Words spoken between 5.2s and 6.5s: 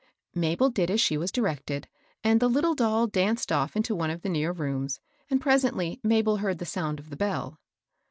and pre^ ently Mabel